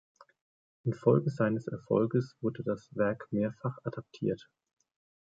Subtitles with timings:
[0.83, 4.49] In Folge seines Erfolges wurde das Werk mehrfach adaptiert.